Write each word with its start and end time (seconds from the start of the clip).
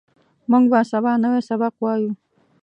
موږ 0.51 0.63
به 0.71 0.79
سبا 0.91 1.11
نوی 1.23 1.41
سبق 1.49 1.73
وایو 1.79 2.11